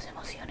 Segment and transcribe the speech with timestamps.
[0.00, 0.49] nos emociona.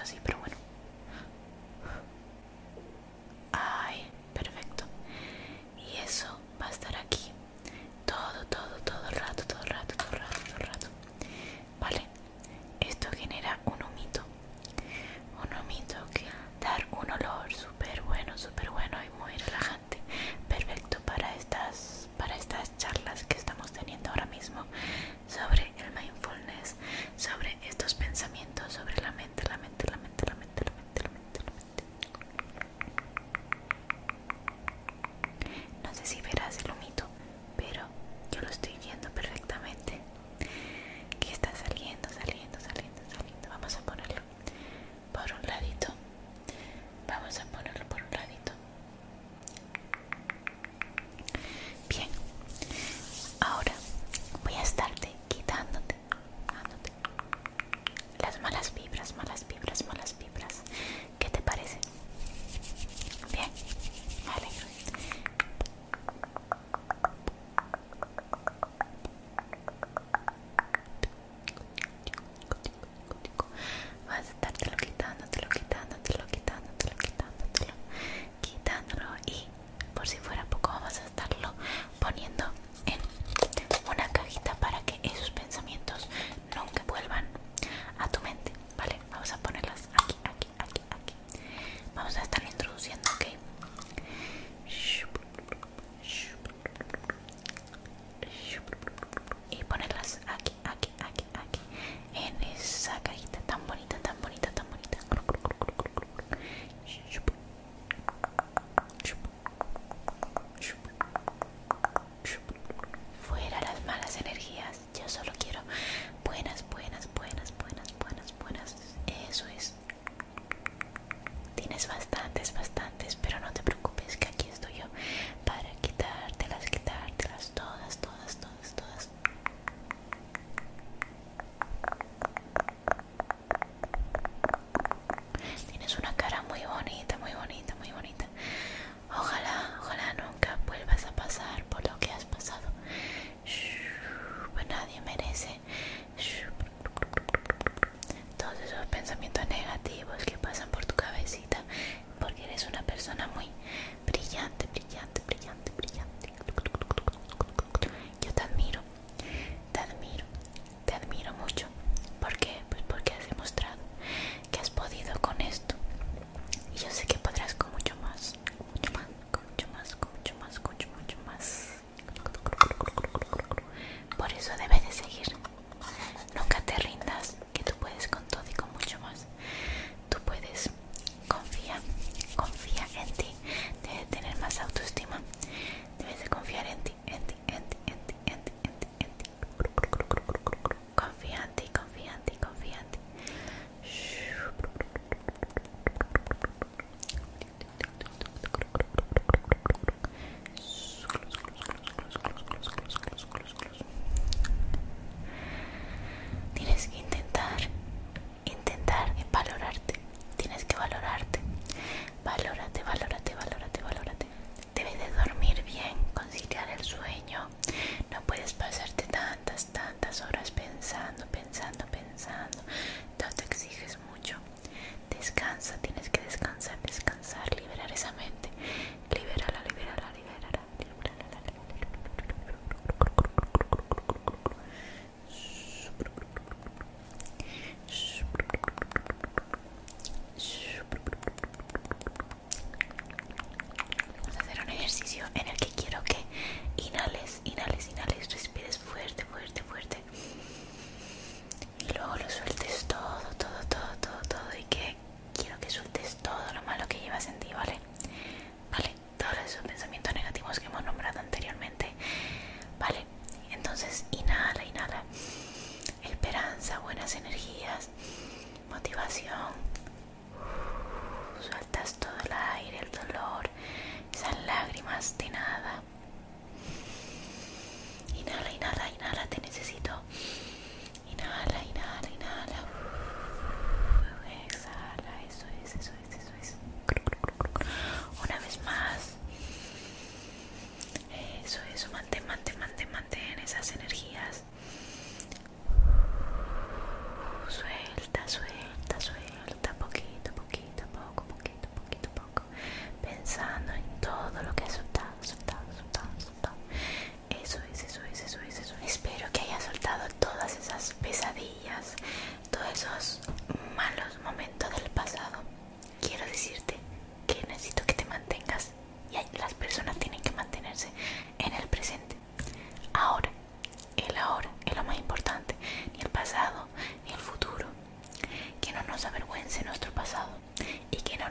[0.00, 0.37] Así, pero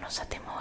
[0.08, 0.57] nos atemorice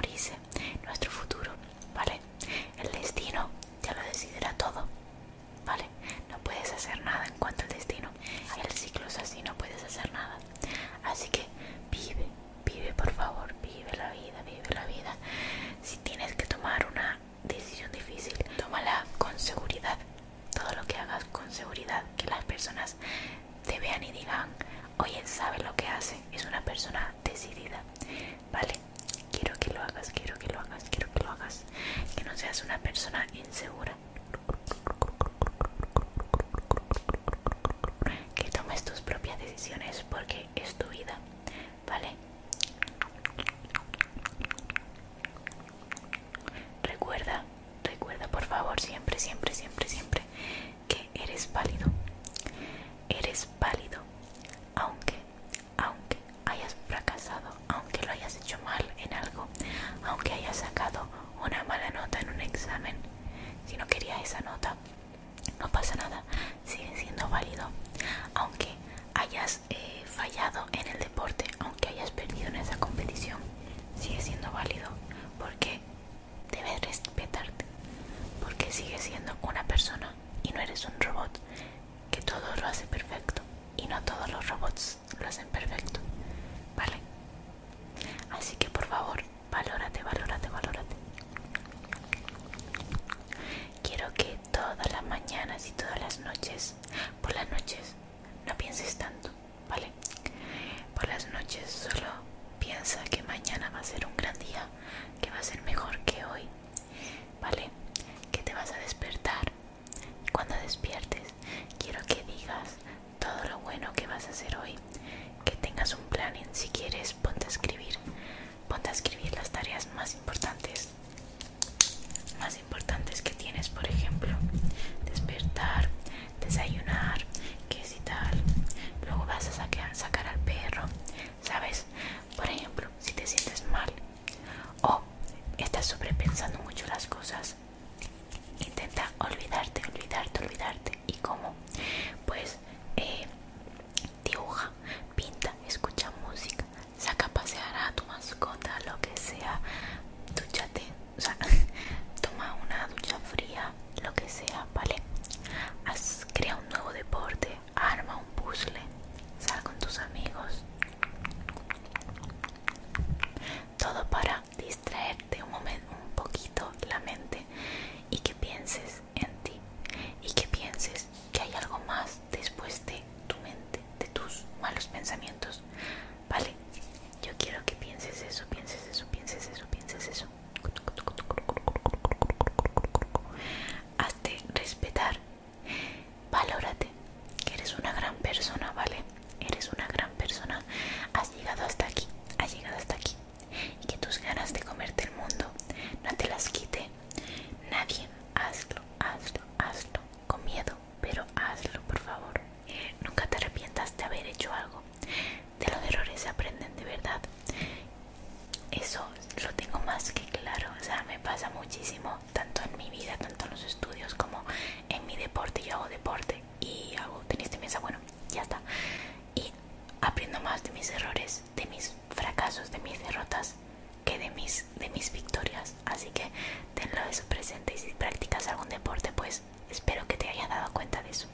[227.06, 231.02] de su presente y si practicas algún deporte pues espero que te hayas dado cuenta
[231.02, 231.26] de eso.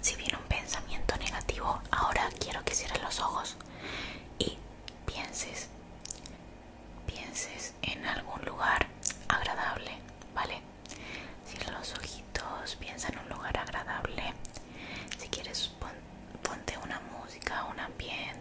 [0.00, 3.56] Si viene un pensamiento negativo, ahora quiero que cierres los ojos
[4.38, 4.56] y
[5.06, 5.68] pienses,
[7.06, 8.86] pienses en algún lugar
[9.28, 9.92] agradable,
[10.34, 10.60] ¿vale?
[11.46, 14.32] Cierra los ojitos, piensa en un lugar agradable.
[15.18, 15.90] Si quieres, pon,
[16.42, 18.39] ponte una música, un ambiente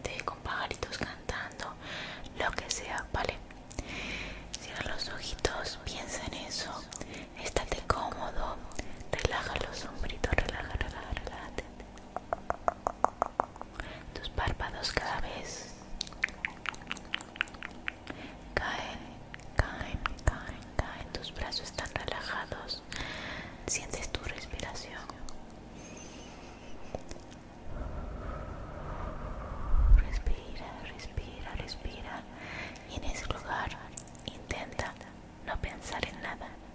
[36.30, 36.69] 慢慢。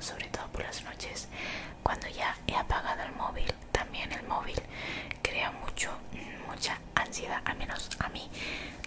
[0.00, 1.28] sobre todo por las noches,
[1.82, 3.52] cuando ya he apagado el móvil.
[3.72, 4.60] También el móvil
[5.22, 5.90] crea mucho,
[6.48, 8.28] mucha ansiedad, al menos a mí.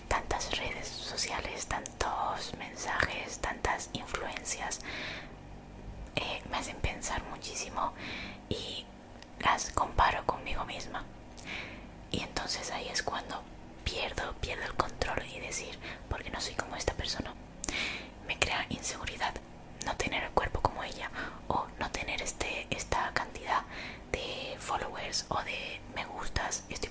[0.08, 4.80] Tantas redes sociales, tantos mensajes, tantas influencias
[6.16, 7.94] eh, me hacen pensar muchísimo
[8.50, 8.86] y
[9.40, 11.04] las comparo conmigo misma.
[12.12, 13.44] Y entonces ahí es cuando
[13.84, 15.78] pierdo, pierdo el control y decir,
[16.10, 17.34] porque no soy como esta persona.
[18.28, 19.34] Me crea inseguridad
[19.86, 20.29] no tener
[25.14, 26.64] seguidores o de me gustas.
[26.70, 26.89] Estoy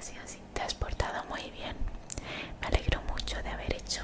[0.00, 1.76] gracias, te has portado muy bien.
[2.60, 4.02] Me alegro mucho de haber hecho